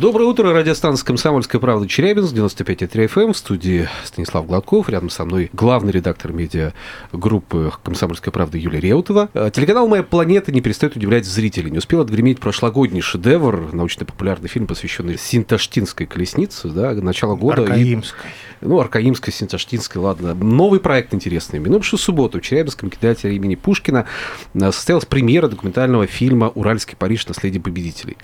[0.00, 5.50] Доброе утро, радиостанция «Комсомольская правда» Челябинск, 95,3 FM, в студии Станислав Гладков, рядом со мной
[5.52, 6.72] главный редактор медиа
[7.12, 9.28] группы «Комсомольская правда» Юлия Реутова.
[9.34, 11.72] Э, Телеканал «Моя планета» не перестает удивлять зрителей.
[11.72, 17.62] Не успел отгреметь прошлогодний шедевр, научно-популярный фильм, посвященный Синташтинской колеснице, да, начало года.
[17.62, 18.30] И- Аркаимской.
[18.60, 20.32] ну, Аркаимской, Синташтинской, ладно.
[20.32, 21.58] Новый проект интересный.
[21.58, 24.06] Минувшую субботу в Челябинском кинотеатре имени Пушкина
[24.54, 27.26] э, состоялась премьера документального фильма «Уральский Париж.
[27.26, 28.16] Наследие победителей».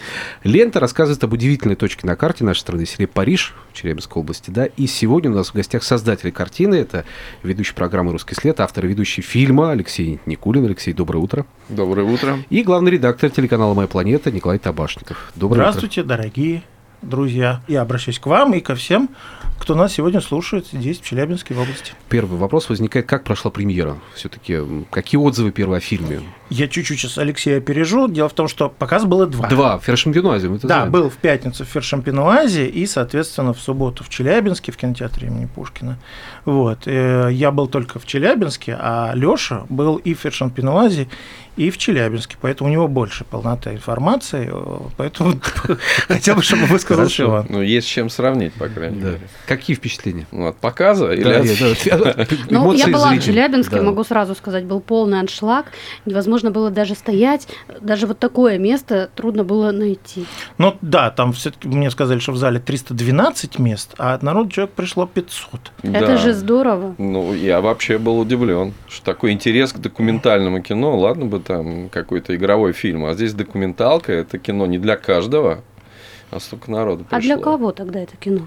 [0.44, 4.66] Лента рассказывает об удивительной точке на карте нашей страны, селе Париж, в Челябинской области, да,
[4.66, 7.04] и сегодня у нас в гостях создатели картины, это
[7.42, 10.64] ведущий программы «Русский след», автор и ведущий фильма Алексей Никулин.
[10.64, 11.46] Алексей, доброе утро.
[11.68, 12.38] Доброе утро.
[12.50, 15.32] И главный редактор телеканала «Моя планета» Николай Табашников.
[15.34, 15.72] Доброе утро.
[15.72, 16.62] Здравствуйте, дорогие
[17.08, 17.60] друзья.
[17.68, 19.08] Я обращаюсь к вам и ко всем,
[19.58, 21.92] кто нас сегодня слушает здесь, в Челябинской области.
[22.08, 23.96] Первый вопрос возникает, как прошла премьера?
[24.14, 24.58] Все-таки
[24.90, 26.20] какие отзывы первые о фильме?
[26.50, 28.08] Я чуть-чуть сейчас Алексея опережу.
[28.08, 29.48] Дело в том, что показ было два.
[29.48, 29.78] Два.
[29.78, 30.92] Фершемпинуазе, мы это Да, знаем.
[30.92, 35.98] был в пятницу в Фершампинуазе и, соответственно, в субботу в Челябинске, в кинотеатре имени Пушкина.
[36.44, 36.80] Вот.
[36.86, 41.08] Э, Я был только в Челябинске, а Лёша был и в Фершампинуазе,
[41.56, 45.34] и в Челябинске, поэтому у него больше полнота информации, э, поэтому
[46.08, 47.04] хотел бы, чтобы высказал.
[47.04, 47.46] Иван.
[47.48, 49.20] Ну, есть с чем сравнить, по крайней мере.
[49.46, 50.26] Какие впечатления?
[50.32, 51.46] Ну, от показа или от...
[52.16, 53.20] да, Ну, я была в.
[53.20, 55.66] Челябинске, могу сразу сказать, был полный аншлаг.
[56.04, 57.48] Невозможно было даже стоять.
[57.80, 60.26] Даже вот такое место трудно было найти.
[60.58, 65.06] Ну да, там все-таки мне сказали, что в зале 312 мест, а народу человек пришло
[65.06, 65.72] 500.
[65.82, 65.98] Да.
[65.98, 66.94] Это же здорово.
[66.98, 72.34] Ну, я вообще был удивлен, что такой интерес к документальному кино, ладно бы там какой-то
[72.34, 75.62] игровой фильм, а здесь документалка, это кино не для каждого,
[76.30, 77.18] а столько народу пришло.
[77.18, 78.46] А для кого тогда это кино?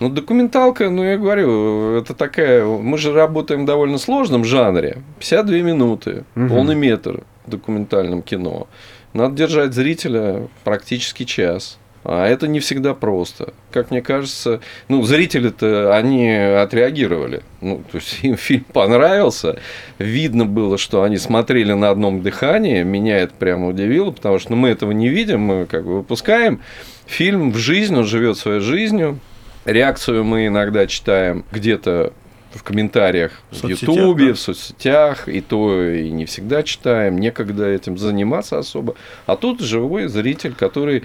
[0.00, 2.64] Ну, документалка, ну, я говорю, это такая...
[2.64, 5.02] Мы же работаем в довольно сложном жанре.
[5.18, 6.48] 52 минуты, Мгм.
[6.48, 8.66] полный метр в документальном кино.
[9.12, 11.78] Надо держать зрителя практически час.
[12.02, 13.52] А это не всегда просто.
[13.70, 17.42] Как мне кажется, ну, зрители-то, они отреагировали.
[17.60, 19.58] Ну, то есть им фильм понравился.
[19.98, 22.82] Видно было, что они смотрели на одном дыхании.
[22.82, 25.40] Меня это прямо удивило, потому что ну, мы этого не видим.
[25.40, 26.60] Мы как бы выпускаем
[27.06, 29.18] фильм в жизнь, он живет своей жизнью.
[29.66, 32.14] Реакцию мы иногда читаем где-то
[32.54, 34.34] в комментариях В Ютубе, да.
[34.34, 38.96] в соцсетях, и то и не всегда читаем, некогда этим заниматься особо.
[39.26, 41.04] А тут живой зритель, который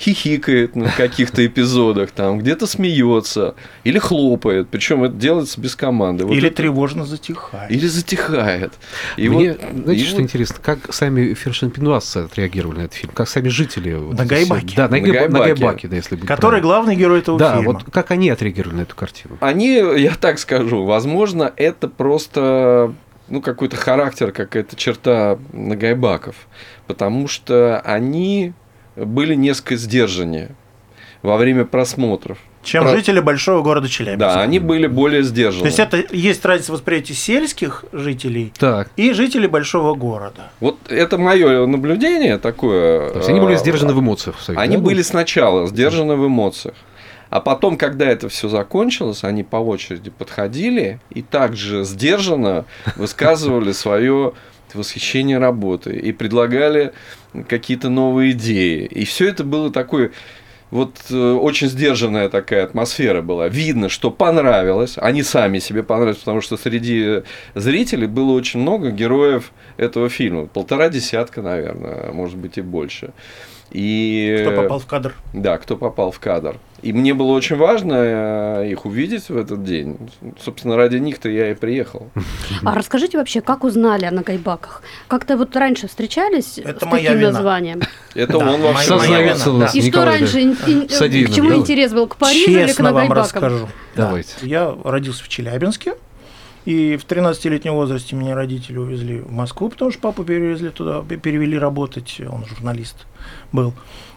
[0.00, 3.54] хихикает на каких-то эпизодах, там где-то смеется
[3.84, 6.24] или хлопает, причем это делается без команды.
[6.24, 7.70] Вот Или это- тревожно затихает.
[7.70, 8.72] или затихает.
[9.16, 13.12] И Мне, вот- знаете, и что вот- интересно, как сами фершенпинуазцы отреагировали на этот фильм?
[13.14, 13.92] Как сами жители?
[13.94, 14.74] На Гайбаке.
[14.76, 15.54] Да, на, На Гайба- на Гайбаке.
[15.54, 16.68] Гайбаке, да, если быть Который правильным.
[16.68, 17.72] главный герой этого Да, фильма.
[17.74, 19.36] вот как они отреагировали на эту картину?
[19.40, 22.94] Они, я так скажу, возможно, это просто
[23.28, 26.34] ну, какой-то характер, какая-то черта Нагайбаков,
[26.86, 28.52] потому что они
[28.96, 30.50] были несколько сдержаннее
[31.22, 32.38] во время просмотров.
[32.62, 34.34] Чем Про- жители большого города Челябинска.
[34.34, 35.62] Да, они были более сдержаны.
[35.62, 40.50] То есть это есть разница восприятия сельских жителей Так, и жителей большого города.
[40.60, 43.10] Вот это мое наблюдение такое.
[43.10, 44.82] то есть они были э, сдержаны в эмоциях своих, Они да?
[44.82, 46.74] были сначала сдержаны в эмоциях.
[47.30, 52.66] А потом, когда это все закончилось, они по очереди подходили и также сдержанно
[52.96, 54.34] высказывали свое
[54.74, 56.92] восхищение работой и предлагали
[57.48, 58.84] какие-то новые идеи.
[58.84, 60.12] И все это было такое
[60.72, 63.46] вот э, очень сдержанная такая атмосфера была.
[63.46, 64.94] Видно, что понравилось.
[64.96, 67.22] Они сами себе понравились, потому что среди
[67.54, 70.46] зрителей было очень много героев этого фильма.
[70.46, 73.12] Полтора десятка, наверное, может быть и больше.
[73.70, 74.46] И...
[74.46, 75.14] Кто попал в кадр?
[75.34, 76.56] Да, кто попал в кадр.
[76.82, 79.98] И мне было очень важно э, их увидеть в этот день.
[80.44, 82.08] Собственно, ради них-то я и приехал.
[82.64, 84.82] А расскажите вообще, как узнали о Нагайбаках?
[85.06, 87.32] Как-то вот раньше встречались Это с моя таким вина.
[87.32, 87.80] названием?
[88.14, 89.74] Это Да, он моя Сознается у нас.
[89.76, 90.56] И что раньше,
[90.88, 93.22] Садиев, к чему интерес был, к Парижу или к Честно вам Нагайбакам?
[93.22, 93.68] расскажу.
[93.94, 94.06] Да.
[94.06, 94.32] Давайте.
[94.42, 95.94] Я родился в Челябинске,
[96.64, 101.16] и в 13-летнем возрасте меня родители увезли в Москву, потому что папу перевезли туда, пе-
[101.16, 102.96] перевели работать, он журналист
[103.52, 103.72] был.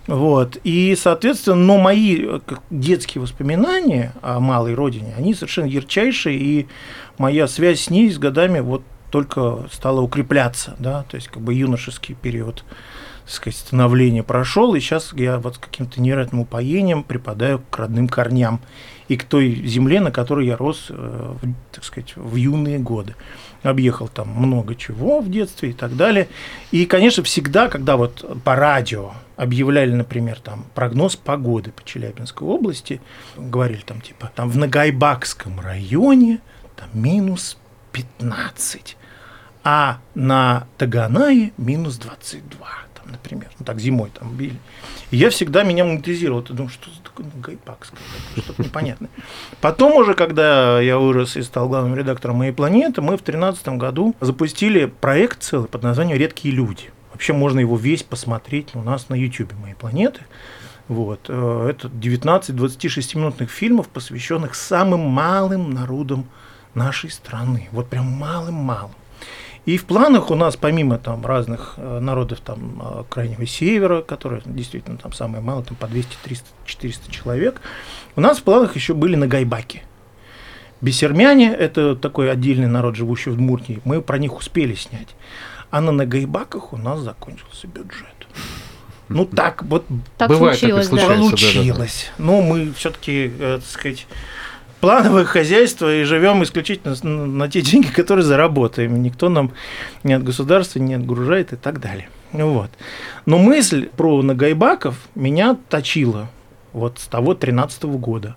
[0.07, 0.57] Вот.
[0.63, 6.67] И, соответственно, но мои э, детские воспоминания о малой родине, они совершенно ярчайшие, и
[7.17, 11.53] моя связь с ней с годами вот только стала укрепляться, да, то есть как бы
[11.53, 12.65] юношеский период
[13.25, 18.61] сказать, становление прошел, и сейчас я вот с каким-то невероятным упоением припадаю к родным корням
[19.07, 21.35] и к той земле, на которой я рос, э,
[21.71, 23.15] так сказать, в юные годы.
[23.63, 26.27] Объехал там много чего в детстве и так далее.
[26.71, 33.01] И, конечно, всегда, когда вот по радио объявляли, например, там прогноз погоды по Челябинской области,
[33.37, 36.41] говорили там типа, там в Нагайбакском районе
[36.75, 37.57] там минус
[37.91, 38.97] 15,
[39.63, 43.49] а на Таганае минус 22, там, например.
[43.59, 44.57] Ну, так зимой там били.
[45.11, 46.41] И я всегда меня монетизировал.
[46.41, 47.99] Ты думаешь, что за такое Нагайбакское?
[47.99, 49.09] такое, Что-то непонятное.
[49.61, 54.15] Потом уже, когда я вырос и стал главным редактором «Моей планеты», мы в 2013 году
[54.21, 56.91] запустили проект целый под названием «Редкие люди».
[57.11, 60.21] Вообще можно его весь посмотреть у нас на YouTube «Моей планеты».
[60.87, 61.21] Вот.
[61.29, 66.25] э, Это 19 26-минутных фильмов, посвященных самым малым народам
[66.73, 67.69] нашей страны.
[67.71, 68.91] Вот прям малым-малым.
[69.65, 74.43] И в планах у нас, помимо там разных э, народов там э, Крайнего Севера, которые
[74.45, 77.61] действительно там самые малые, там по 200, 300, 400 человек,
[78.15, 79.81] у нас в планах еще были нагайбаки.
[80.81, 83.81] Бесермяне– это такой отдельный народ, живущий в Удмуртии.
[83.85, 85.15] Мы про них успели снять.
[85.71, 88.27] А на нагайбаках у нас закончился бюджет.
[89.09, 89.85] Ну так вот
[90.17, 90.97] Так Бывает случилось, да.
[90.97, 91.19] случается.
[91.29, 92.11] получилось.
[92.17, 94.07] Но мы все-таки, так сказать,
[94.85, 99.01] плановое хозяйство и живем исключительно на, те деньги, которые заработаем.
[99.01, 99.51] Никто нам
[100.03, 102.07] ни от государства не отгружает и так далее.
[102.31, 102.69] Вот.
[103.25, 106.29] Но мысль про Нагайбаков меня точила
[106.71, 108.35] вот с того 13 года,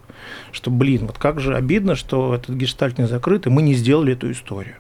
[0.51, 4.15] что, блин, вот как же обидно, что этот гештальт не закрыт, и мы не сделали
[4.15, 4.77] эту историю.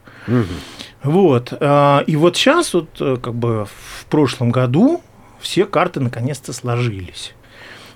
[1.02, 1.52] Вот.
[1.60, 5.02] а, И вот сейчас, вот, э, как бы в прошлом году,
[5.38, 7.34] все карты наконец-то сложились.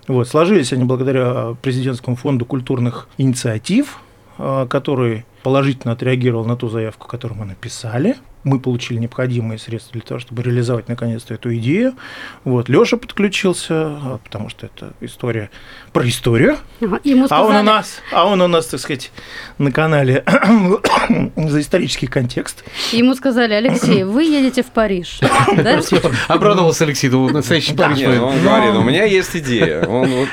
[0.08, 4.00] Вот, сложились они благодаря президентскому фонду культурных инициатив,
[4.38, 8.16] а, который положительно отреагировал на ту заявку, которую мы написали.
[8.44, 11.94] Мы получили необходимые средства для того, чтобы реализовать наконец-то эту идею.
[12.44, 15.50] Вот, Леша подключился, а, потому что это история
[15.92, 16.58] про историю.
[16.80, 19.12] Ага, Ему А он у сказали, нас, а он у нас, так сказать,
[19.58, 20.24] на канале
[21.36, 22.64] за исторический контекст.
[22.92, 25.20] ему сказали, Алексей, вы едете в Париж.
[26.28, 28.06] Обрадовался Алексей, думал, настоящий Париж.
[28.06, 29.86] Он говорит, у меня есть идея.
[29.86, 30.28] Он вот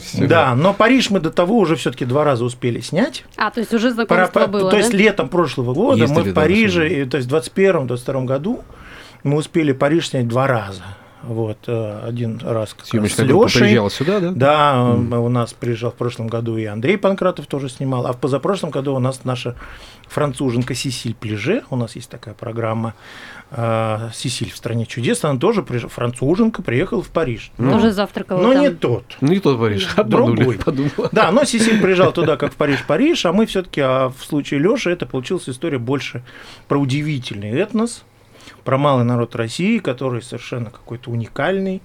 [0.00, 0.26] всё.
[0.26, 3.24] Да, но Париж мы до того уже все-таки два раза успели снять.
[3.36, 4.96] А, то есть уже знакомство было, то есть да?
[4.98, 8.64] летом прошлого года Ездили, мы в Париже, и, то есть в 21-22 году
[9.22, 10.82] мы успели Париж снять два раза.
[11.26, 13.60] Вот, э, один раз как раз с Лешей.
[13.60, 14.30] приезжала сюда, да?
[14.30, 18.18] Да, э, у нас приезжал в прошлом году и Андрей Панкратов тоже снимал, а в
[18.18, 19.54] позапрошлом году у нас наша
[20.08, 22.94] француженка Сесиль Плеже, у нас есть такая программа
[23.50, 27.50] э, «Сесиль в стране чудес», она тоже приезжала, француженка приехала в Париж.
[27.56, 28.62] Тоже завтракала Но там.
[28.62, 29.04] не тот.
[29.20, 30.34] Ну, не тот Париж, Другой.
[30.34, 31.08] обманули, подумала.
[31.12, 34.90] Да, но Сесиль приезжал туда, как в Париж-Париж, а мы все-таки, а в случае Леши,
[34.90, 36.22] это получилась история больше
[36.68, 38.04] про удивительный этнос,
[38.64, 41.82] про малый народ России, который совершенно какой-то уникальный,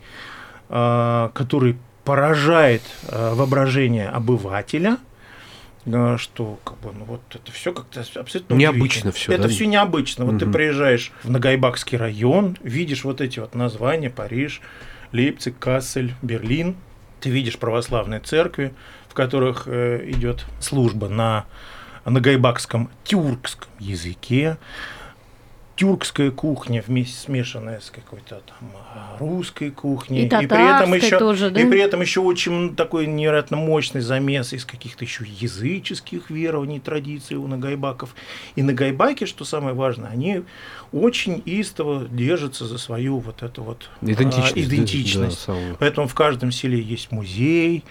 [0.69, 4.97] а, который поражает а, воображение обывателя,
[5.85, 9.11] а, что как бы, ну, вот это все как-то абсолютно Необычно удивительно.
[9.11, 9.49] всё, Это да?
[9.49, 10.25] все необычно.
[10.25, 10.53] Вот ты Мгм.
[10.53, 14.61] приезжаешь в Нагайбакский район, видишь вот эти вот названия Париж,
[15.11, 16.75] Лейпциг, Кассель, Берлин.
[17.19, 18.73] Ты видишь православные церкви,
[19.09, 21.45] в которых э, идет служба на
[22.05, 24.57] нагайбакском тюркском языке.
[25.79, 30.25] Тюркская кухня вместе смешанная с какой-то там а, русской кухней.
[30.25, 31.61] И при этом еще, тоже, да?
[31.61, 37.37] и при этом еще очень такой невероятно мощный замес из каких-то еще языческих верований, традиций
[37.37, 38.13] у нагайбаков.
[38.57, 40.41] И нагайбаки, что самое важное, они
[40.91, 44.55] очень истово держатся за свою вот эту вот а, Идентичность.
[44.55, 45.47] да, идентичность.
[45.47, 45.55] да.
[45.79, 47.85] Поэтому в каждом селе есть музей,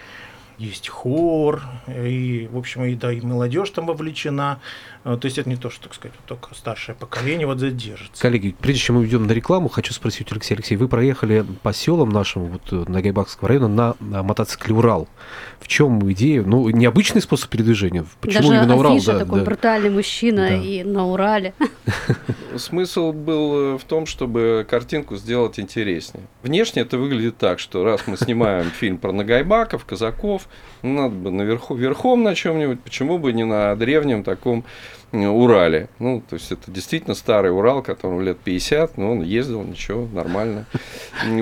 [0.59, 4.59] есть хор, и, в общем, и, да, и молодежь там вовлечена.
[5.05, 8.21] А, То есть это не то, что, так сказать, только старшее поколение вот здесь держится.
[8.21, 10.57] Коллеги, прежде чем мы уйдем на рекламу, хочу спросить у Алексея.
[10.57, 15.07] Алексей, вы проехали по селам нашему, вот э, Нагайбакского района, на, на мотоцикле «Урал».
[15.59, 16.41] В чем идея?
[16.41, 18.05] Ну, необычный способ передвижения.
[18.19, 18.99] Почему Даже именно «Урал»?
[19.05, 19.45] Да, такой да.
[19.45, 20.55] брутальный мужчина Да.
[20.55, 21.53] и на Урале.
[22.57, 26.25] Смысл был э, в том, чтобы картинку сделать интереснее.
[26.43, 30.49] Внешне это выглядит так, что раз мы снимаем фильм про Нагайбаков, казаков,
[30.81, 35.89] ну, надо бы наверху, верхом на чем-нибудь, почему бы не на древнем таком э, Урале.
[35.97, 40.65] Ну, то есть это действительно старый Урал, которому лет 50, но он ездил, ничего, нормально.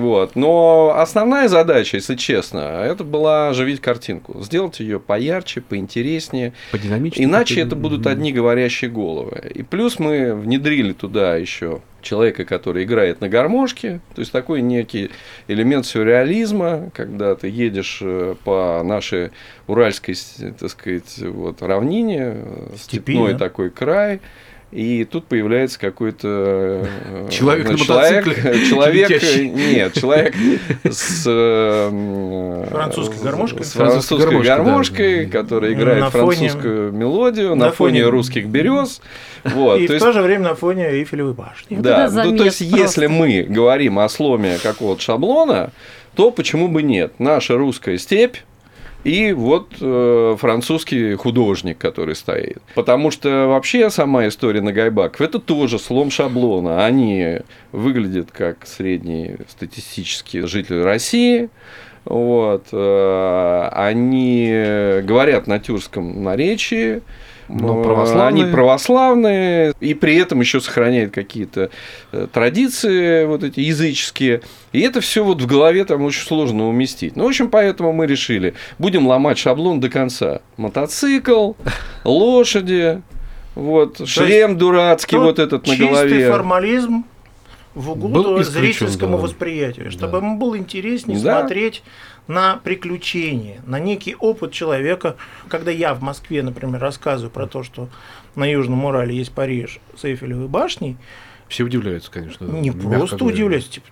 [0.07, 0.35] Вот.
[0.35, 7.25] Но основная задача, если честно, это была оживить картинку, сделать ее поярче, поинтереснее, Подинамичнее.
[7.27, 9.51] Иначе это будут одни говорящие головы.
[9.53, 15.11] И плюс мы внедрили туда еще человека, который играет на гармошке, то есть такой некий
[15.47, 19.31] элемент сюрреализма, когда ты едешь э, по нашей
[19.67, 20.15] уральской,
[20.59, 23.39] так сказать, вот, равнине, э, Степи, степной да.
[23.39, 24.21] такой край,
[24.69, 29.49] И тут появляется какой-то э, Человек на человек, мотоцикле, человек, летящий.
[29.49, 30.35] нет, человек
[30.83, 33.63] с э, Французской гармошкой?
[33.63, 35.71] с Французской гармошкой, гармошкой, да.
[35.73, 39.01] играет На фоне- французскую мелодию на, на фоне, фоне- русских берез.
[39.45, 41.77] Вот, И то в есть то же время на фоне Эйфелевой башни.
[41.77, 45.71] Да, ну, то есть, если мы говорим о сломе какого-то шаблона,
[46.15, 47.13] то почему бы нет?
[47.19, 48.35] Наша русская степь
[49.07, 52.61] и вот э, французский художник, который стоит.
[52.75, 56.85] Потому что вообще сама история Нагайбаков это тоже слом шаблона.
[56.85, 57.37] Они
[57.71, 61.49] выглядят как среднестатистические жители России.
[62.03, 67.01] Вот, э, они говорят на тюркском наречии,
[67.49, 68.43] Но Э, православные.
[68.43, 71.69] Они православные, и при этом еще сохраняют какие-то
[72.11, 74.41] э, традиции вот эти языческие.
[74.73, 77.15] И это все вот в голове там очень сложно уместить.
[77.15, 80.41] Ну, в общем, поэтому мы решили, будем ломать шаблон до конца.
[80.57, 81.53] Мотоцикл,
[82.03, 83.01] лошади,
[83.55, 86.31] вот, шлем дурацкий вот этот на чистый голове.
[86.31, 87.05] формализм
[87.73, 89.23] в Был угоду зрительскому да.
[89.23, 90.17] восприятию, чтобы Да.
[90.25, 91.39] ему было интереснее Да.
[91.41, 91.83] смотреть
[92.27, 95.15] на приключения, на некий опыт человека.
[95.49, 97.89] Когда я в Москве, например, рассказываю про то, что
[98.35, 100.97] на Южном Урале есть Париж с Эйфелевой башней,
[101.47, 102.45] Все удивляются, конечно.
[102.45, 103.35] не просто говоря.
[103.35, 103.87] удивляются, типа,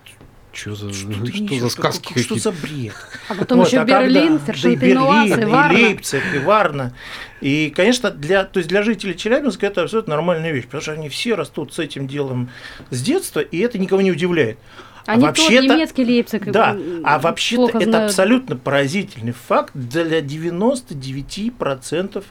[0.52, 2.50] Что за, что, ты что за сказки какой- что какие-то?
[2.60, 2.94] за бред?
[3.28, 5.78] А потом Вот, еще а когда- Берлин, да, и и Берлин, и Варна.
[5.78, 6.94] Лейпциг, и Варна.
[7.42, 11.08] И, конечно, для, то есть для жителей Челябинска это абсолютно нормальная вещь, потому что они
[11.10, 12.48] все растут с этим делом
[12.90, 14.58] с детства, и это никого не удивляет.
[15.06, 16.50] Они а тоже вообще-то- немецкий Лейпциг.
[16.50, 18.10] Да, м, а вообще-то это знают.
[18.10, 22.24] абсолютно поразительный факт для 99%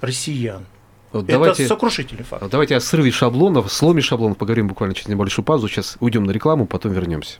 [0.00, 0.64] россиян.
[1.12, 2.44] Вот Это давайте, сокрушительный факт.
[2.50, 5.68] давайте о срыве шаблонов, сломе шаблонов поговорим буквально через небольшую паузу.
[5.68, 7.38] Сейчас уйдем на рекламу, потом вернемся.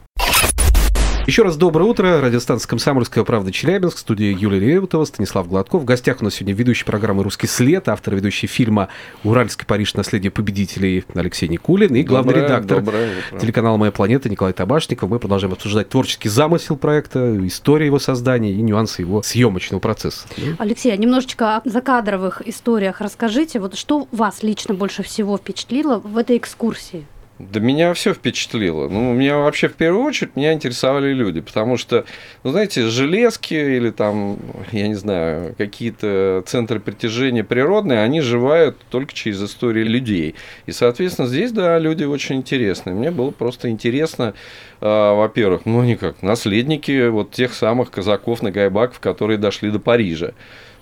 [1.27, 2.19] Еще раз доброе утро.
[2.19, 3.97] Радиостанция «Комсомольская правда» Челябинск.
[3.97, 5.83] В студии Юлия Реутова, Станислав Гладков.
[5.83, 8.89] В гостях у нас сегодня ведущий программы «Русский след», автор ведущий фильма
[9.23, 9.93] «Уральский Париж.
[9.93, 13.39] Наследие победителей» Алексей Никулин и главный Доброе- редактор доброе утро.
[13.39, 15.09] телеканала «Моя планета» Николай Табашников.
[15.09, 20.27] Мы продолжаем обсуждать творческий замысел проекта, историю его создания и нюансы его съемочного процесса.
[20.57, 23.59] Алексей, а немножечко о закадровых историях расскажите.
[23.59, 27.05] Вот что вас лично больше всего впечатлило в этой экскурсии?
[27.49, 28.87] Да меня все впечатлило.
[28.87, 32.05] Ну, меня вообще в первую очередь меня интересовали люди, потому что,
[32.43, 34.37] ну, знаете, железки или там,
[34.71, 40.35] я не знаю, какие-то центры притяжения природные, они живают только через истории людей.
[40.65, 42.93] И, соответственно, здесь, да, люди очень интересные.
[42.93, 44.33] Мне было просто интересно,
[44.79, 50.33] а, во-первых, ну, они как, наследники вот тех самых казаков-нагайбаков, которые дошли до Парижа.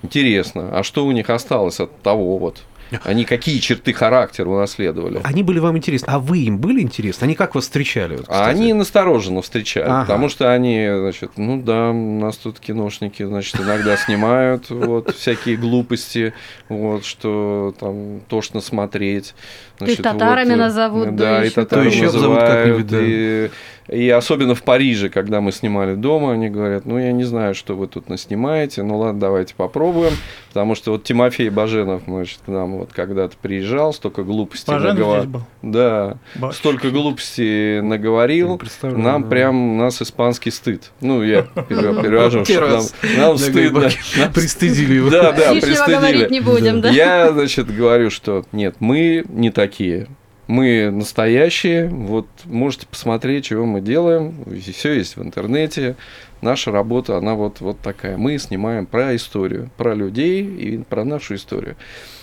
[0.01, 2.63] Интересно, а что у них осталось от того вот?
[3.03, 5.22] Они какие черты характера унаследовали?
[5.24, 7.25] Они были вам интересны, а вы им были интересны?
[7.25, 8.17] Они как вас встречали?
[8.17, 8.50] вот, А кстати?
[8.58, 10.01] они настороженно встречают, Ага.
[10.01, 15.58] потому что они, значит, ну да, у нас тут киношники, значит, иногда снимают вот всякие
[15.58, 16.34] глупости,
[16.67, 19.34] вот, что там тошно смотреть.
[19.77, 22.98] Значит, татарами вот, назовут, да, да, и еще обзовут называют, как-нибудь, да.
[23.01, 23.50] и,
[23.91, 27.75] и особенно в Париже, когда мы снимали дома, они говорят, ну я не знаю, что
[27.75, 30.13] вы тут наснимаете, ну ладно, давайте попробуем,
[30.50, 35.19] потому что вот Тимофей Баженов, значит, к нам вот когда-то приезжал, столько глупостей Баженов наговор-
[35.22, 35.41] здесь был.
[35.62, 36.60] Да, Батюшки.
[36.60, 39.29] столько глупостей наговорил, нам да.
[39.29, 40.91] прям, у нас испанский стыд.
[41.01, 42.84] Ну, я пере- перевожу, что нам,
[43.17, 43.89] нам на стыдно.
[44.34, 45.10] Пристыдили его.
[45.10, 46.29] Да, да, Лишнего говорить пристыдили.
[46.31, 46.89] не будем, да?
[46.89, 50.08] Я, значит, говорю, что нет, мы не такие.
[50.50, 55.96] Мы настоящие, вот можете посмотреть, чего мы делаем, все есть в интернете.
[56.41, 58.18] Наша работа, она вот, вот такая.
[58.18, 61.75] Мы снимаем про историю, про людей и про нашу историю.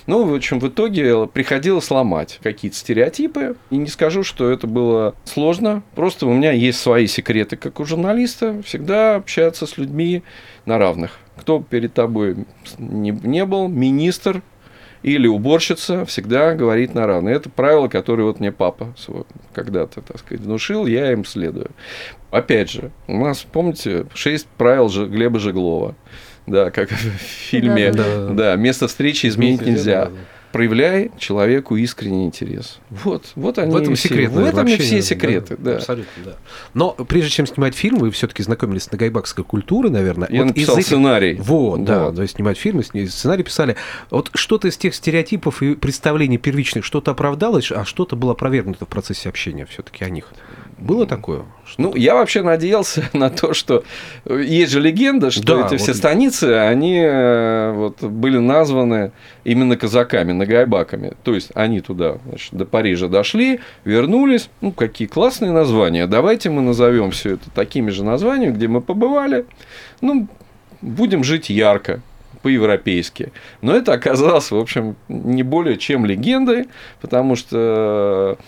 [0.09, 3.55] Ну, в общем, в итоге приходилось ломать какие-то стереотипы.
[3.71, 5.85] И не скажу, что это было сложно.
[5.95, 8.61] Просто у меня есть свои секреты, как у журналиста.
[8.65, 10.25] Всегда общаться с людьми
[10.65, 11.21] на равных.
[11.37, 12.39] Кто перед тобой
[12.77, 14.43] не, не был, министр
[15.07, 17.37] или уборщица, всегда говорит на равных.
[17.37, 18.93] Это правило, которое вот мне папа
[19.55, 21.71] когда-то, так сказать, внушил, я им следую.
[22.33, 25.95] Опять же, у нас, помните, шесть правил Глеба Жеглова.
[26.49, 27.93] Да, как в фильме.
[27.93, 28.27] Да-да-да.
[28.27, 28.35] Да.
[28.35, 30.07] Да, место встречи изменить нельзя.
[30.07, 30.17] да, да.
[30.57, 32.79] Проявляй человеку искренний интерес.
[32.91, 34.31] Вот, вот они В этом все, секрет.
[34.31, 35.77] В этом и все секреты, да.
[35.77, 36.33] Абсолютно, да.
[36.75, 40.29] Но прежде чем снимать фильм, вы все-таки знакомились с нагайбакской культурой, наверное.
[40.31, 41.35] Я Вот написал этих- сценарий.
[41.35, 42.17] Вот, да, Вот.
[42.17, 43.77] то есть снимать фильмы, сценарий писали.
[44.11, 48.89] Вот что-то из тех стереотипов и представлений первичных, что-то оправдалось, а что-то было опровергнуто в
[48.89, 50.33] процессе общения все-таки о них.
[50.79, 51.45] Было такое?
[51.65, 53.83] Что- Ну, я вообще надеялся на то, что
[54.27, 59.13] есть же легенда, что Да, эти вот все станицы, они э, вот, были названы
[59.45, 61.15] именно казаками, нагайбаками.
[61.25, 64.51] То есть они туда значит, до Парижа дошли, вернулись.
[64.61, 66.07] Ну, какие классные названия.
[66.07, 69.47] Давайте мы назовем все это такими же названиями, где мы побывали.
[70.03, 70.29] Ну,
[70.83, 72.01] будем жить ярко.
[72.43, 73.33] по-европейски.
[73.63, 76.67] Но это оказалось, в общем, не более чем легендой,
[77.01, 78.39] потому что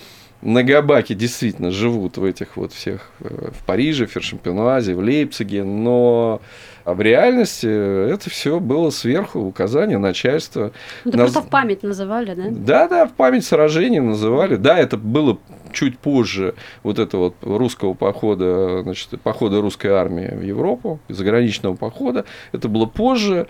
[0.43, 6.41] Нагабаки действительно живут в этих вот всех, э, в Париже, в Фершемпенуазе, в Лейпциге, но
[6.85, 10.73] а в реальности это все было сверху указание начальства.
[11.05, 12.45] Ну, это Наз- просто в память называли, да?
[12.49, 14.57] Да, да, в память сражений называли.
[14.57, 15.39] Да, это было
[15.73, 22.25] чуть позже вот этого вот русского похода, значит, похода русской армии в Европу, заграничного похода.
[22.53, 23.49] Это было позже.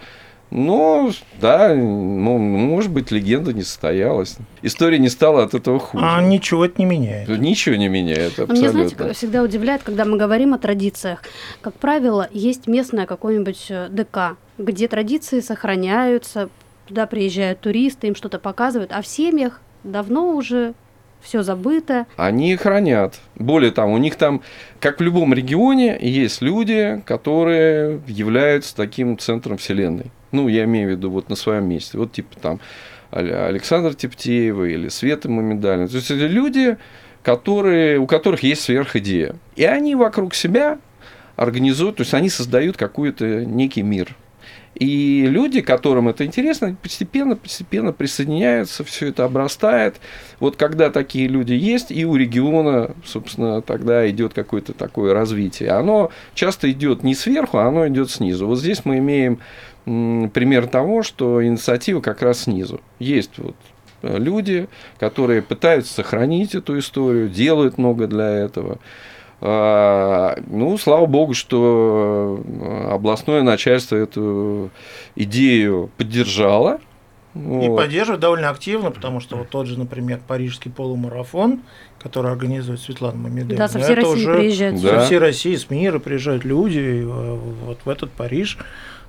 [0.50, 4.36] Но, да, ну, может быть, легенда не состоялась.
[4.62, 6.04] История не стала от этого хуже.
[6.06, 7.28] А ничего это не меняет.
[7.28, 9.12] Ничего не меняет, Но Меня, знаете, абсолютно.
[9.14, 11.22] всегда удивляет, когда мы говорим о традициях.
[11.60, 16.48] Как правило, есть местное какое-нибудь э, ДК, где традиции сохраняются,
[16.86, 20.72] туда приезжают туристы, им что-то показывают, а в семьях давно уже
[21.20, 22.06] все забыто.
[22.16, 23.20] Они хранят.
[23.34, 24.42] Более того, у них там,
[24.80, 30.06] как в любом регионе, есть люди, которые являются таким центром вселенной.
[30.32, 31.98] Ну, я имею в виду вот на своем месте.
[31.98, 32.60] Вот типа там
[33.10, 35.88] Александр Тептеева или Света Мамедалина.
[35.88, 36.76] То есть это люди,
[37.22, 39.36] которые, у которых есть сверхидея.
[39.56, 40.78] И они вокруг себя
[41.36, 44.16] организуют, то есть они создают какой-то некий мир.
[44.78, 49.96] И люди, которым это интересно, постепенно, постепенно присоединяются, все это обрастает.
[50.38, 55.70] Вот когда такие люди есть, и у региона, собственно, тогда идет какое-то такое развитие.
[55.70, 58.46] Оно часто идет не сверху, а оно идет снизу.
[58.46, 59.40] Вот здесь мы имеем
[59.84, 62.80] пример того, что инициатива как раз снизу.
[63.00, 63.56] Есть вот
[64.02, 64.68] э, люди,
[65.00, 68.78] которые пытаются сохранить эту историю, делают много для этого.
[69.40, 74.70] А, Ну, слава богу, что э, областное начальство эту
[75.14, 76.80] идею поддержало.
[77.34, 77.76] И Вот.
[77.76, 81.60] поддерживают довольно активно, потому что вот тот же, например, парижский полумарафон,
[82.02, 84.82] который организует Светлана Мамедовна, Да, со всей это России уже приезжают.
[84.82, 85.00] Да.
[85.00, 88.58] со всей России, с мира приезжают люди э, вот в этот Париж.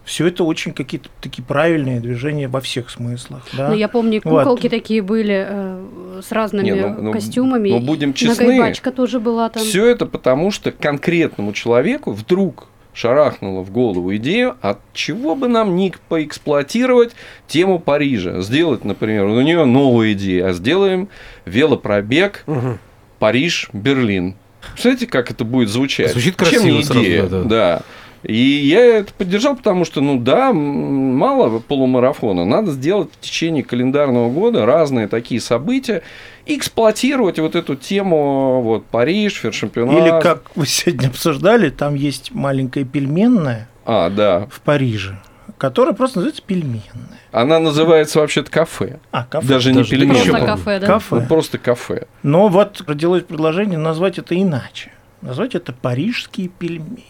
[0.05, 3.45] Все это очень какие-то такие правильные движения во всех смыслах.
[3.53, 3.69] Да?
[3.69, 4.39] Ну, я помню, Вот.
[4.43, 7.69] куколки такие были э, с разными Не, ну- ну- костюмами.
[7.69, 8.73] ну, будем честны.
[8.95, 9.61] Тоже была там.
[9.63, 15.75] Все это потому, что конкретному человеку вдруг шарахнула в голову идею, от чего бы нам
[15.75, 17.11] не поэксплуатировать
[17.47, 18.41] тему Парижа.
[18.41, 21.07] Сделать, например, у нее новая идея, а сделаем
[21.45, 22.79] велопробег Мгм.
[23.19, 24.35] Париж-Берлин.
[24.71, 26.11] Представляете, как это будет звучать?
[26.11, 27.23] Звучит Чем красиво не сразу, идея?
[27.23, 27.43] да, да.
[27.43, 27.81] да.
[28.23, 32.45] И я это поддержал, потому что, ну да, мало полумарафона.
[32.45, 36.01] Надо сделать в течение календарного года разные такие события,
[36.45, 39.99] и эксплуатировать вот эту тему, вот Париж, Фершемпионат.
[39.99, 44.47] Или как вы сегодня обсуждали, там есть маленькая пельменная А, да.
[44.51, 45.19] в Париже,
[45.57, 47.19] которая просто называется пельменная.
[47.31, 48.99] Она называется вообще-то кафе.
[49.11, 49.47] А, кафе.
[49.47, 50.13] Даже не Даже пельмени.
[50.13, 50.87] Просто Еще кафе, да?
[50.87, 51.15] Кафе.
[51.15, 52.07] Ну, просто кафе.
[52.23, 54.91] Но вот родилось предложение назвать это иначе.
[55.21, 57.05] Назвать это парижские пельмени.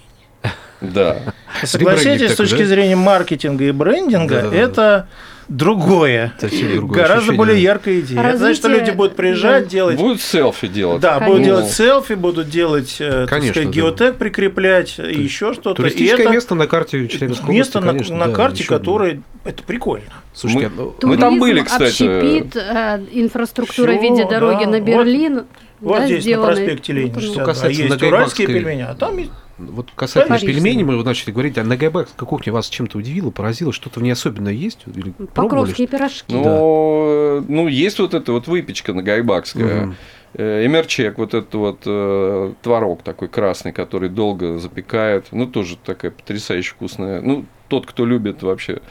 [0.82, 1.18] Да.
[1.64, 5.08] Согласитесь, с точки зрения маркетинга и брендинга, это
[5.50, 6.34] другое.
[6.40, 7.38] Гораздо ощущение.
[7.38, 8.22] более яркая идея.
[8.22, 9.70] Это значит, что люди будут приезжать, да.
[9.70, 11.02] делать Будут селфи делать.
[11.02, 11.28] Да, Конечно.
[11.32, 13.82] будут делать селфи, будут делать, э, так Конечно, сказать, да.
[13.82, 15.74] геотег прикреплять, и еще что-то.
[15.74, 19.64] Туристическое это место на карте Челябинской место области, на, конечно, на да, карте, которое это
[19.64, 20.06] прикольно.
[20.34, 22.04] Слушайте, Мы- Мы там были, кстати.
[22.04, 24.70] Общепит, э, инфраструктура в виде дороги да.
[24.70, 25.36] на Берлин.
[25.36, 25.46] Вот
[25.82, 26.48] да, здесь сделаны.
[26.48, 27.26] на проспекте Ленина Вот оно.
[27.26, 30.92] 62 касается есть уральские пельмени, а там и Вот касательно Париж, пельменей, да.
[30.92, 34.80] мы начали говорить, а нагайбакская кухня вас чем-то удивила, поразила, что-то в ней особенное есть?
[34.88, 35.28] Или пробовали?
[35.34, 36.34] Покровские пирожки.
[36.34, 39.96] Ну, ну, есть вот эта вот выпечка на гайбакская.
[40.34, 45.28] Э, Эмерчек, вот этот вот э, творог такой красный, который долго запекают.
[45.32, 47.22] Ну, тоже такая потрясающе вкусная.
[47.22, 48.82] Ну, тот, кто любит вообще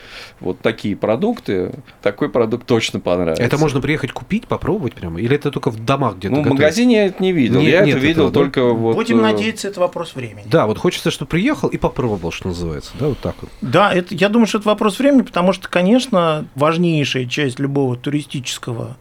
[0.41, 3.43] вот такие продукты, такой продукт точно понравится.
[3.43, 5.21] Это можно приехать купить, попробовать прямо?
[5.21, 6.61] Или это только в домах где-то Ну, в готовят?
[6.61, 7.61] магазине я это не видел.
[7.61, 8.41] Нет, я нет это видел этого, да?
[8.41, 8.95] только вот...
[8.95, 10.45] будем э, надеяться, это вопрос времени.
[10.47, 12.93] Да, вот хочется, чтобы приехал и попробовал, что называется.
[12.99, 13.51] Да, вот так вот.
[13.61, 18.97] Да, это, я думаю, что это вопрос времени, потому что, конечно, важнейшая часть любого туристического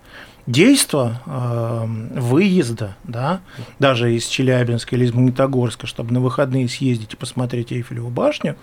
[0.48, 3.42] действа, э, выезда, да,
[3.80, 8.56] даже из Челябинска или из Магнитогорска, чтобы на выходные съездить и посмотреть Эйфелеву башню,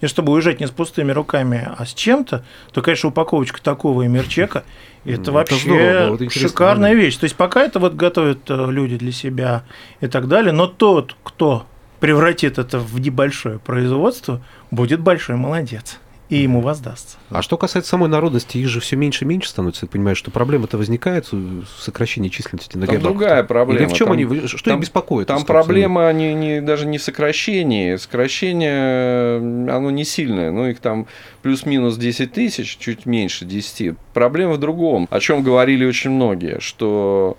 [0.00, 4.64] и чтобы уезжать не с пустыми руками, а с чем-то, то, конечно, упаковочка такого эмерчека–
[5.04, 7.16] Ну, это это вообще здорово, интересно, шикарная вещь.
[7.16, 9.64] То есть пока это вот готовят э, люди для себя
[10.00, 11.66] и так далее, но тот, кто
[12.00, 15.98] превратит это в небольшое производство, будет большой молодец.
[16.30, 17.18] И ему воздастся.
[17.30, 19.86] А что касается самой народности, их же все меньше и меньше становится.
[19.86, 23.10] Я понимаю, что проблема-то возникает в сокращении численности Там нагайбаков.
[23.10, 23.80] другая проблема.
[23.82, 25.26] Или в чем Там- они, что там- их беспокоит?
[25.26, 27.96] Там проблема не, не, даже не в сокращении.
[27.96, 30.52] Сокращение, э, оно не сильное.
[30.52, 31.08] Ну, их там
[31.42, 33.96] плюс-минус 10 тысяч, чуть меньше 10.
[34.14, 37.36] Проблема в другом, о чем говорили очень многие, что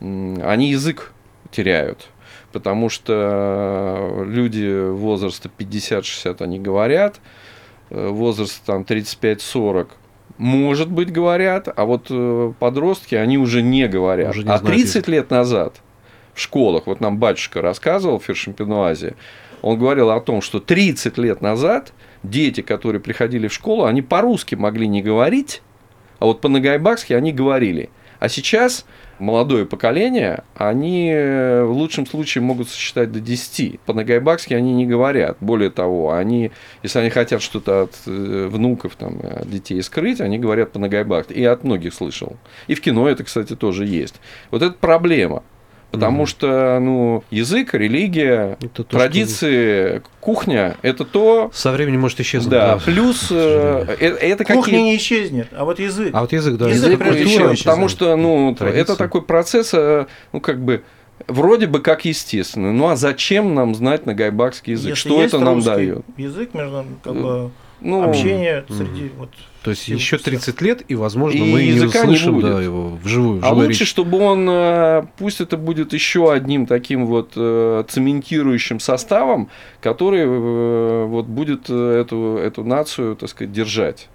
[0.00, 1.12] они язык
[1.50, 2.08] теряют.
[2.52, 7.20] Потому что люди возраста 50-60, они говорят,
[7.94, 9.88] э, возраста там 35-40,
[10.38, 14.30] может быть, говорят, а вот э, подростки, они уже не говорят.
[14.30, 15.08] Уже не а знают 30 язык.
[15.08, 15.80] лет назад
[16.34, 19.14] в школах, вот нам батюшка рассказывал в Фершемпенуазе,
[19.62, 24.56] он говорил о том, что 30 лет назад дети, которые приходили в школу, они по-русски
[24.56, 25.62] могли не говорить,
[26.18, 27.90] а вот по-нагайбакски они говорили.
[28.24, 28.86] А сейчас
[29.18, 33.80] молодое поколение, они э, в лучшем случае могут сосчитать до 10.
[33.80, 35.36] По-нагайбакски они не говорят.
[35.40, 36.50] Более того, они,
[36.82, 41.34] если они хотят что-то от э, внуков, там, от детей скрыть, они говорят по-нагайбакски.
[41.34, 42.38] И от многих слышал.
[42.66, 44.14] И в кино это, кстати, тоже есть.
[44.50, 45.42] Вот это проблема.
[45.94, 46.26] Потому Мгм.
[46.26, 52.50] что ну, язык, религия, Это то, традиции, кухня– это то, Со временем может исчезнуть.
[52.50, 56.10] да, да, плюс к э, э, это Кухня какие не исчезнет, а вот язык.
[56.12, 56.68] А вот язык, да.
[56.68, 58.82] Язык, язык всего, потому что ну Традиция.
[58.82, 60.82] это такой процесс, э, ну как бы
[61.28, 62.72] вроде бы как естественный.
[62.72, 64.90] Ну а зачем нам знать нагайбакский язык?
[64.90, 66.04] Если что есть это нам дает?
[66.16, 67.50] Язык между как бы
[67.84, 68.78] Ну, общение мгм.
[68.78, 69.28] среди вот
[69.62, 70.24] То есть еще всех.
[70.24, 72.50] 30 лет, и, возможно, И мы не не услышим будет.
[72.50, 73.40] да, его вживую.
[73.44, 79.50] А лучше, чтобы он, э, пусть это будет еще одним таким вот э, цементирующим составом,
[79.80, 84.08] который э, вот будет эту, эту нацию, так сказать, держать,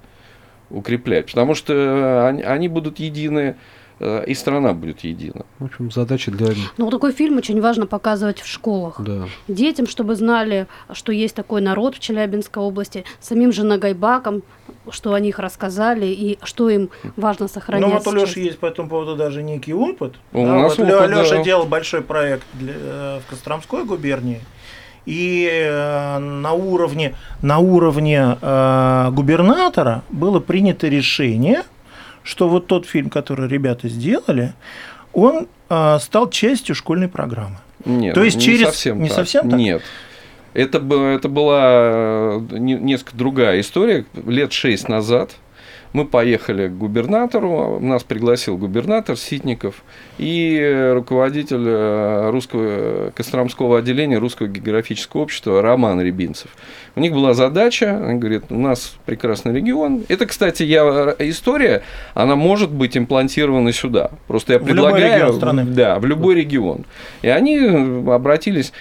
[0.72, 1.28] укреплять.
[1.28, 3.56] Потому что они, они будут едины, э,
[4.00, 5.46] и страна будет едина.
[5.60, 6.48] В общем, задача для...
[6.78, 8.96] Ну, вот такой фильм очень важно показывать в школах.
[9.00, 9.26] Да.
[9.48, 14.44] Детям, чтобы знали, что есть такой народ в Челябинской области, самим же Нагайбакам,
[14.90, 17.88] что о них рассказали и что им важно сохранять.
[17.90, 18.30] Ну вот у сейчас.
[18.30, 20.14] Леши есть по этому поводу даже некий опыт.
[20.32, 21.44] У Да, нас вот опыт, Леша да.
[21.44, 24.40] делал большой проект для- э, в Костромской губернии.
[25.06, 31.64] И э, на уровне, на уровне э, губернатора было принято решение,
[32.30, 34.54] что вот тот фильм, который ребята сделали,
[35.14, 37.58] он э, стал частью школьной программы.
[37.86, 39.18] Нет, То есть не через- совсем не так.
[39.18, 39.60] совсем так?
[39.60, 39.82] Нет.
[40.54, 44.06] Это, это была э, не- несколько другая история.
[44.28, 45.32] Лет шесть назад
[45.94, 49.84] мы поехали к губернатору, нас пригласил губернатор Ситников
[50.18, 56.52] и э, руководитель э, русского Костромского отделения Русского географического общества Роман Рябинцев.
[56.96, 60.04] У них была задача, они говорят, у нас прекрасный регион.
[60.10, 61.82] Это, кстати, я, э, история,
[62.14, 64.12] она может быть имплантирована сюда.
[64.28, 65.16] Просто я В любой предлагаю...
[65.16, 65.66] регион страны.
[65.66, 66.86] Да, в любой регион.
[67.24, 68.74] И они обратились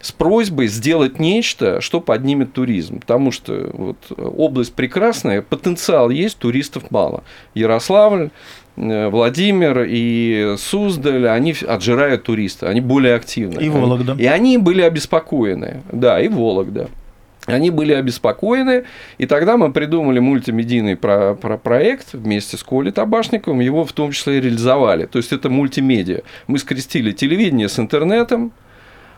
[0.00, 3.00] с просьбой сделать нечто, что поднимет туризм.
[3.00, 7.24] Потому что вот область прекрасная, потенциал есть, туристов мало.
[7.54, 8.30] Ярославль,
[8.76, 13.60] э, Владимир и Суздаль, они отжирают туриста, они более активны.
[13.60, 14.14] И Вологда.
[14.18, 15.82] И они были обеспокоены.
[15.90, 16.88] Да, и Вологда.
[17.46, 18.84] Они были обеспокоены,
[19.16, 24.12] и тогда мы придумали мультимедийный про, про проект вместе с Колей Табашниковым, его в том
[24.12, 25.06] числе и реализовали.
[25.06, 26.20] То есть это мультимедиа.
[26.46, 28.52] Мы скрестили телевидение с интернетом,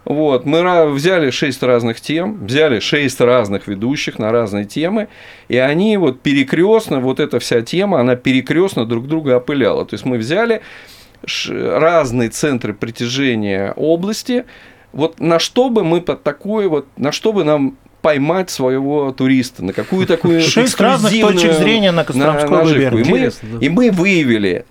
[0.05, 5.09] вот, мы взяли шесть разных тем, взяли шесть разных ведущих на разные темы,
[5.49, 9.85] и они вот перекрестно, вот эта вся тема, она перекрестно друг друга опыляла.
[9.85, 10.63] То есть мы взяли
[11.47, 14.47] разные центры притяжения области,
[14.93, 19.65] вот на что бы мы под такое вот, на что бы нам поймать своего туриста,
[19.65, 22.97] на какую такую Шесть разных точек зрения на Костромской наживку.
[22.97, 23.07] губернии.
[23.07, 23.67] И мы, да.
[23.67, 24.65] и мы выявили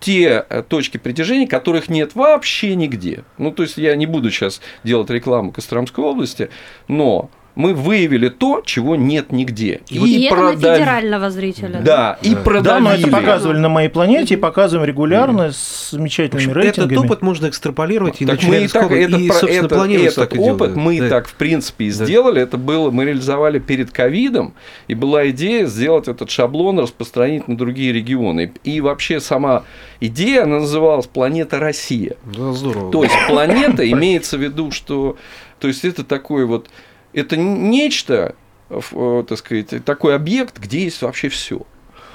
[0.00, 3.24] те э, точки притяжения, которых нет вообще нигде.
[3.38, 6.50] Ну, то есть я не буду сейчас делать рекламу Костромской области,
[6.88, 7.30] но
[7.60, 9.80] мы выявили то, чего нет нигде.
[9.88, 11.80] И, это на федерального зрителя.
[11.84, 12.36] Да, и Да.
[12.36, 12.82] Да, продавили.
[12.84, 17.06] мы это показывали на моей планете и показываем регулярно с замечательными Этот рейтингами.
[17.06, 20.34] опыт можно экстраполировать и Так на мы и так, этот, и, собственно, этот- этот так
[20.34, 20.76] и опыт делать.
[20.76, 21.08] мы Да.
[21.08, 22.04] так, в принципе, и Да.
[22.04, 22.42] сделали.
[22.42, 24.54] Это было, мы реализовали перед ковидом,
[24.88, 28.52] и была идея сделать этот шаблон, распространить на другие регионы.
[28.64, 29.64] И вообще сама
[30.00, 32.16] идея, она называлась «Планета Россия».
[32.24, 32.90] Да, здорово.
[32.92, 35.16] То есть планета имеется в виду, что
[35.58, 36.68] то есть это такой вот
[37.12, 38.34] это нечто,
[38.68, 41.66] э, так сказать, такой объект, где есть вообще все.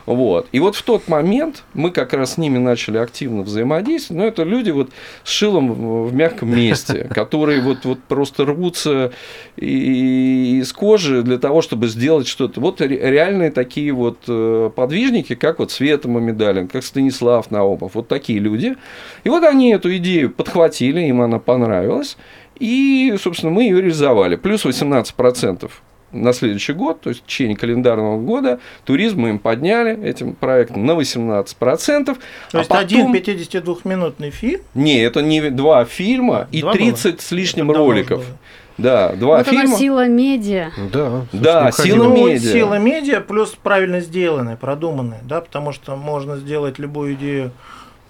[0.06, 0.48] Вот.
[0.52, 4.22] И вот в тот момент мы как раз с ними начали активно взаимодействовать.
[4.22, 4.92] Но это люди вот
[5.24, 9.12] с шилом в мягком месте, которые вот, вот просто рвутся
[9.58, 12.60] из кожи для того, чтобы сделать что-то.
[12.62, 18.08] Вот ре- реальные такие вот э, подвижники, как вот Света Мамедалин, как Станислав Наумов, вот
[18.08, 18.76] такие люди.
[19.24, 22.18] И вот они эту идею подхватили, им она понравилась.
[22.60, 24.36] И, собственно, мы ее реализовали.
[24.36, 25.70] Плюс 18%
[26.12, 30.86] на следующий год, то есть в течение календарного года, туризм мы им подняли этим проектом
[30.86, 32.18] на 18%.
[32.52, 34.62] То есть а один потом- 52-минутный фильм.
[34.76, 38.20] Не, это не два фильма и Два 30 с лишним Это роликов.
[38.20, 38.38] было.
[38.78, 39.64] Да, два Вот фильма.
[39.66, 40.70] она сила медиа.
[40.92, 42.04] Да, Да, сила необходимо.
[42.04, 42.52] Ну, медиа.
[42.52, 47.52] сила медиа плюс правильно сделанная, продуманная, да, потому что можно сделать любую идею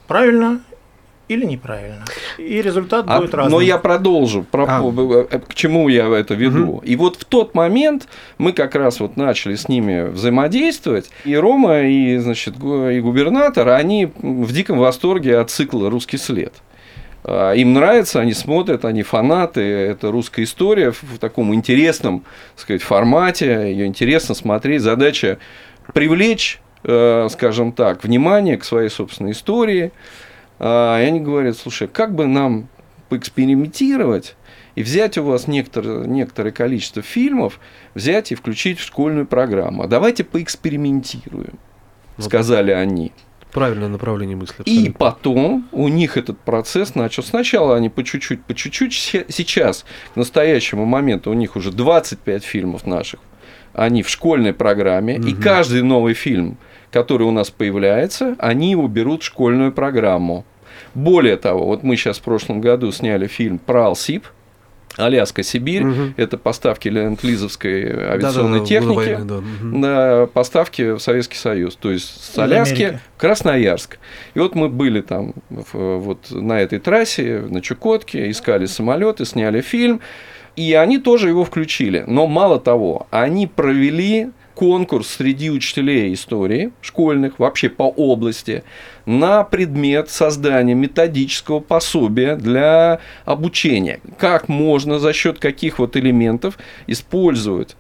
[0.08, 0.62] правильно
[1.28, 2.06] или неправильно.
[2.38, 3.52] И результат А, будет разный.
[3.52, 5.28] но я продолжу, про- А.
[5.32, 6.82] э, к чему я это веду.
[6.86, 8.08] И вот в тот момент
[8.38, 14.12] мы как раз вот начали с ними взаимодействовать, и Рома, и, значит, и губернатор, они
[14.22, 16.54] в диком восторге от цикла «Русский след».
[17.24, 22.20] А, Им нравится, они смотрят, они фанаты, это русская история в в таком интересном,
[22.56, 24.82] так сказать, формате, ее интересно смотреть.
[24.82, 25.40] Задача
[25.94, 29.92] привлечь, э, скажем так, внимание к своей собственной истории.
[30.60, 32.68] А, И они говорят, слушай, как бы нам
[33.10, 34.36] поэкспериментировать
[34.76, 37.60] и взять у вас некоторое, некоторое количество фильмов,
[37.94, 39.84] взять и включить в школьную программу.
[39.84, 41.58] А давайте поэкспериментируем,
[42.18, 42.26] Вот.
[42.26, 43.12] сказали они.
[43.52, 44.56] Правильное направление мысли.
[44.66, 44.94] И абсолютно.
[45.00, 47.24] потом у них этот процесс начал.
[47.24, 48.94] Сначала они по чуть-чуть, по чуть-чуть.
[48.94, 53.22] Се- Сейчас, к настоящему моменту, у них уже 25 фильмов наших.
[53.72, 55.16] Они в школьной программе.
[55.16, 55.42] И Мгм.
[55.42, 56.58] каждый новый фильм,
[56.92, 60.46] который у нас появляется, они его берут в школьную программу.
[60.94, 64.26] Более того, вот мы сейчас в прошлом году сняли фильм про Алсип.
[64.98, 65.84] Аляска, Сибирь.
[65.84, 66.14] Мгм.
[66.16, 69.78] Это поставки ленд-лизовской авиационной Да-да-да, техники годы войны, да.
[69.78, 74.00] На поставки в Советский Союз, то есть с Аляски в Красноярск.
[74.36, 79.60] И вот мы были там в- вот на этой трассе, на Чукотке, искали самолеты, сняли
[79.60, 80.00] фильм,
[80.56, 82.06] и они тоже его включили.
[82.08, 88.64] Но мало того, они провели конкурс среди учителей истории школьных, вообще по области,
[89.06, 94.00] на предмет создания методического пособия для обучения.
[94.18, 97.76] Как можно за счет каких вот элементов использовать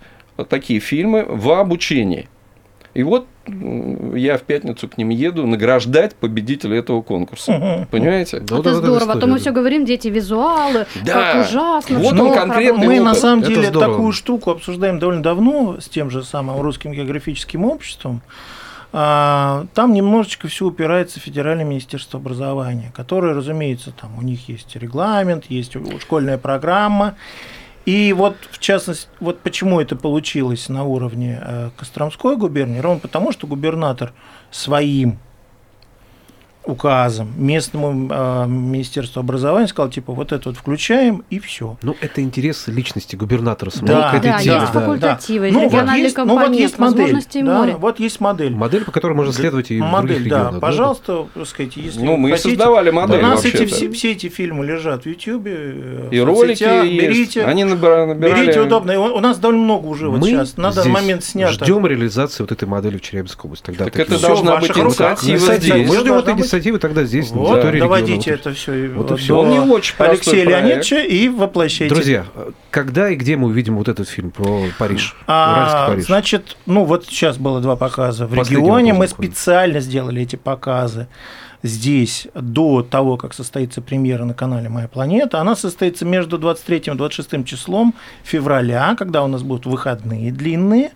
[0.50, 2.28] такие фильмы в обучении.
[2.94, 7.52] И вот я в пятницу к ним еду награждать победителя этого конкурса.
[7.54, 7.88] Мгм.
[7.92, 8.40] Понимаете?
[8.40, 11.14] Да, это да, здорово, а то мы все говорим, дети, визуалы, Да.
[11.34, 12.40] как ужасно, Вот он плохо.
[12.42, 13.22] конкретный Мы на опыт.
[13.22, 13.94] самом Это деле здорово.
[13.94, 18.22] такую штуку обсуждаем довольно давно с тем же самым русским географическим обществом.
[18.98, 24.76] А, Там немножечко все упирается в Федеральное министерство образования, которое, разумеется, там у них есть
[24.76, 27.16] регламент, есть школьная программа.
[27.86, 33.32] И вот, в частности, вот почему это получилось на уровне э, Костромской губернии, ровно потому,
[33.32, 34.14] что губернатор
[34.50, 35.20] своим
[36.66, 41.78] указом местному э, министерству образования сказал, типа, вот это вот включаем, и все.
[41.84, 44.56] Ну, это интерес личности губернатора самого Да, к этой Да, теме.
[44.56, 44.80] есть да.
[44.80, 47.76] факультативы, есть Ну, вот есть, ну, компонент, вот есть модель, да, море.
[47.78, 48.56] вот есть модель.
[48.56, 50.54] Модель, по которой можно следовать и в модель, других да, регионах.
[50.54, 52.50] да, пожалуйста, так сказать, если Ну, мы хотите.
[52.50, 56.26] создавали модель У нас эти, все, все эти фильмы лежат в Ютьюбе, э, И в
[56.26, 57.02] ролики соцсетях, есть.
[57.02, 58.46] берите, Они набира- набирали...
[58.46, 58.92] берите удобно.
[58.92, 61.54] И у нас довольно много уже вот Мы сейчас на данный здесь момент снято.
[61.54, 63.66] Ждем реализации вот этой модели в Челябинской области.
[63.66, 65.88] Тогда Так это вот- должна в быть инициатива здесь.
[65.90, 66.26] Мы ждем быть.
[66.56, 68.40] Инициативы тогда здесь, на Вот, территории доводите региона.
[68.40, 69.40] это все Вот и всё.
[69.40, 70.50] Он не очень Алексея проект.
[70.50, 71.94] Леонидовича и воплощайте.
[71.94, 72.26] Друзья,
[72.72, 75.16] когда и где мы увидим вот этот фильм про Париж?
[75.28, 76.06] А, Париж.
[76.06, 78.94] значит, ну вот сейчас было два показа в Последний регионе.
[78.94, 81.08] Мы специально сделали эти показы
[81.64, 85.40] здесь до того, как состоится премьера на канале «Моя планета».
[85.42, 90.92] Она состоится между 23 и 26 числом февраля, когда у нас будут выходные длинные.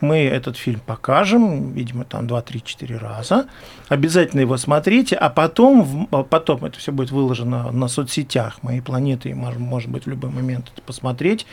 [0.00, 3.46] Мы этот фильм покажем, видимо, там 2-3-4 раза.
[3.88, 9.30] Обязательно его смотрите, а потом, а потом это все будет выложено на соцсетях «Моей планеты»,
[9.30, 11.46] и можно, может быть в любой момент это посмотреть,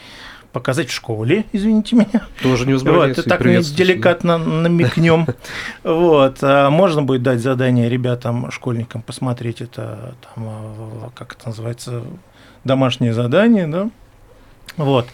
[0.51, 2.27] показать в школе, извините меня.
[2.41, 5.27] Тоже не Вот, и так мы деликатно намекнем.
[5.83, 6.37] Вот.
[6.41, 12.03] а Можно будет дать задание ребятам, школьникам посмотреть это, там, а, как это называется,
[12.63, 13.89] домашнее задание, да?
[14.77, 15.07] Вот.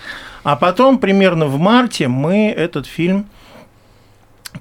[0.44, 3.26] А потом, примерно в марте, мы этот фильм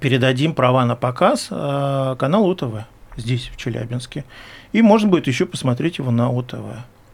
[0.00, 2.84] передадим права на показ э, каналу ОТВ
[3.16, 4.24] здесь, в Челябинске.
[4.72, 6.56] И можно будет еще посмотреть его на ОТВ.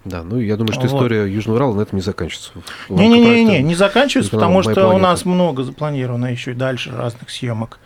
[0.05, 0.89] Да, ну я думаю, что Вот.
[0.89, 2.53] история Южного Урала на этом не заканчивается.
[2.91, 3.63] Не-не-не, проекта.
[3.63, 5.03] не заканчивается, потому «Моя что у планета».
[5.03, 7.79] нас много запланировано еще и дальше разных съемок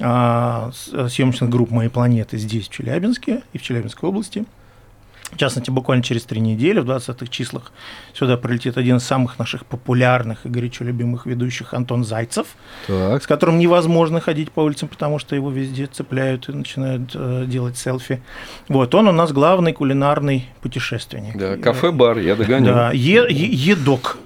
[0.00, 4.44] а, съемочных групп «Моей планеты» здесь, в Челябинске и в Челябинской области.
[5.30, 7.72] В частности, буквально через три недели, в 20-х числах,
[8.14, 12.46] сюда прилетит один из самых наших популярных и горячо любимых ведущих Антон Зайцев,
[12.86, 17.44] Так, с которым невозможно ходить по улицам, потому что его везде цепляют и начинают э,
[17.46, 18.22] делать селфи.
[18.68, 21.36] Вот, он у нас главный кулинарный путешественник.
[21.36, 22.66] Да, кафе-бар, я догоню.
[22.66, 24.18] Да, е- е- едок.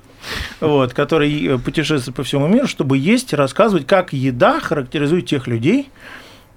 [0.60, 5.48] Вот, который э, путешествует по всему миру, чтобы есть и рассказывать, как еда характеризует тех
[5.48, 5.90] людей,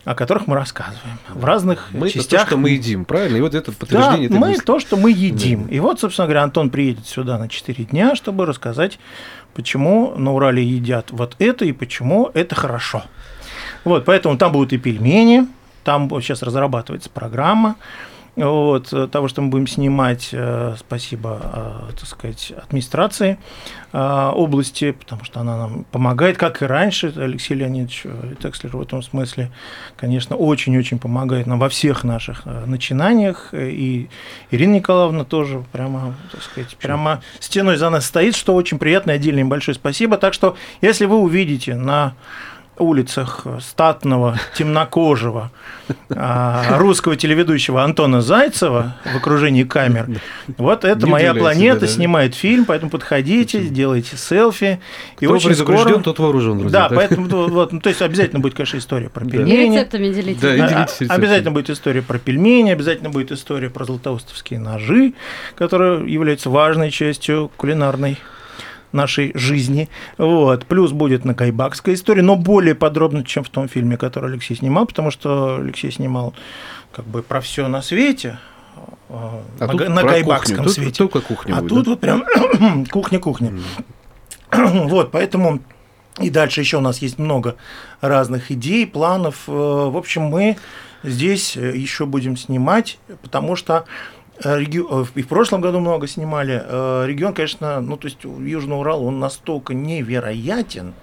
[0.06, 1.18] о которых мы рассказываем.
[1.30, 2.42] В разных мы это частях.
[2.42, 3.38] то, что мы едим, правильно?
[3.38, 4.64] И вот это Да, подтверждение этой мы мысли.
[4.64, 5.66] то, что мы едим.
[5.66, 9.00] И вот, собственно говоря, Антон приедет сюда на 4 дня, чтобы рассказать,
[9.56, 13.04] почему на Урале едят вот это и почему это хорошо.
[13.84, 15.48] Вот, поэтому там будут и пельмени,
[15.84, 17.76] там сейчас разрабатывается программа.
[18.36, 20.30] Вот, э, того, что мы будем снимать.
[20.34, 21.40] Э, Спасибо,
[21.90, 23.38] э, так сказать, администрации
[23.94, 27.14] области, потому что она нам помогает, как и раньше.
[27.16, 28.04] Алексей Леонидович
[28.44, 29.52] Текслер в этом смысле,
[29.96, 33.54] конечно, очень-очень помогает нам во всех наших начинаниях.
[33.54, 34.10] И
[34.52, 39.14] Ирина Николаевна тоже прямо, так сказать, прямо стеной за нас стоит, что очень приятно.
[39.14, 40.18] Отдельное большое спасибо.
[40.18, 42.16] Так что, если вы увидите на
[42.78, 45.52] улицах статного, темнокожего
[46.10, 50.08] а, русского телеведущего Антона Зайцева в окружении камер.
[50.58, 54.80] Вот это моя планета снимает фильм, поэтому подходите, делайте селфи.
[55.20, 56.00] И очень скоро...
[56.00, 56.90] тот вооружен, друзья.
[56.90, 59.76] Да, поэтому то- вот, ну, то есть обязательно будет, конечно, история про пельмени.
[59.76, 60.44] рецептами делитесь.
[60.44, 61.12] А- рецептами.
[61.12, 65.14] Обязательно будет история про пельмени, обязательно будет история про златоустовские ножи,
[65.56, 68.18] которые являются важной частью кулинарной
[68.96, 69.90] нашей жизни.
[70.18, 70.66] Вот.
[70.66, 75.12] Плюс будет накайбакская история, но более подробно, чем в том фильме, который Алексей снимал, потому
[75.12, 76.34] что Алексей снимал
[76.92, 78.40] как бы про все на свете,
[79.10, 80.64] А на, тут га- на про кайбакском кухню.
[80.66, 80.98] Тут свете.
[80.98, 81.90] Только кухня А будет, тут да?
[81.92, 83.54] вот прям кухня-кухня.
[84.52, 85.60] Вот, поэтому
[86.22, 87.56] и дальше еще у нас есть много
[88.00, 89.36] разных идей, планов.
[89.48, 90.56] Э, В общем, мы
[91.04, 93.84] здесь э, еще будем снимать, потому что
[94.44, 96.62] и в прошлом году много снимали.
[96.64, 100.94] Э, Регион, конечно, ну то есть Южный Урал, он настолько невероятен,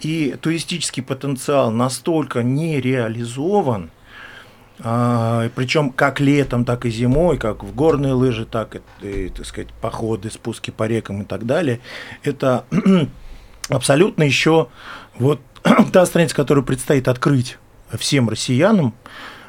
[0.00, 3.90] и туристический потенциал настолько не реализован,
[4.78, 10.30] причем как летом, так и зимой, как в горные лыжи, так и, так сказать, походы,
[10.30, 11.80] спуски по рекам и так далее.
[12.22, 12.66] Это
[13.70, 14.68] абсолютно еще
[15.18, 15.40] вот
[15.92, 17.58] та страница, которую предстоит открыть
[17.98, 18.94] всем россиянам.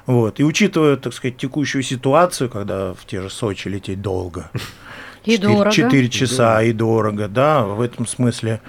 [0.08, 0.40] Вот.
[0.40, 4.50] И учитывая, так сказать, текущую ситуацию, когда в те же Сочи лететь долго,
[5.26, 5.72] И дорого.
[5.72, 8.62] 4 часа и дорого, да, в этом смысле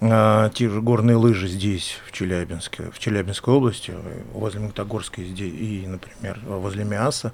[0.00, 3.92] а, те же горные лыжи здесь, в Челябинске, в Челябинской области,
[4.32, 7.32] возле Магнитогорска и, например, возле Миаса,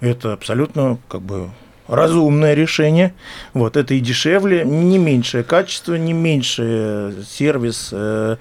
[0.00, 1.50] это абсолютно как бы
[1.86, 3.14] разумное решение.
[3.52, 8.36] Вот, это и дешевле, не меньшее качество, не меньше сервис, э,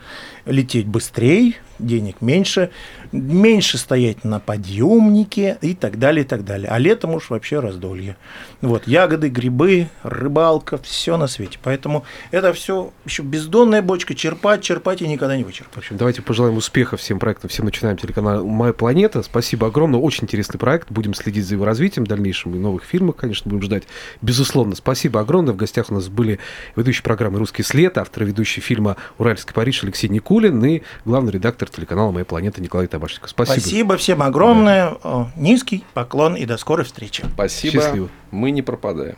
[0.46, 2.70] лететь быстрее, денег меньше,
[3.14, 6.68] меньше стоять на подъемнике и так далее, и так далее.
[6.70, 8.18] А летом уж вообще раздолье.
[8.62, 11.60] Вот, ягоды, грибы, рыбалка, все на свете.
[11.62, 15.78] Поэтому это все еще бездонная бочка, черпать, черпать и никогда не В вычерпать.
[15.78, 19.22] общем, давайте пожелаем успеха всем проектам, всем начинаем телеканал «Моя планета».
[19.22, 20.92] Спасибо огромное, очень интересный проект.
[20.92, 23.84] Будем следить за его развитием дальнейшим и новых фильмов, конечно, будем ждать.
[24.22, 25.54] Безусловно, спасибо огромное.
[25.54, 26.40] В гостях у нас были
[26.76, 31.70] ведущие программы «Русский след», автор и ведущий фильма «Уральский Париж» Алексей Никулин и главный редактор
[31.70, 33.30] телеканала «Моя планета» Николай Табашников.
[33.30, 33.60] Спасибо.
[33.60, 37.24] Спасибо всем огромное, О, низкий поклон и до скорой встречи.
[37.34, 37.84] Спасибо.
[37.84, 38.10] Счастливо.
[38.32, 39.16] Мы не пропадаем.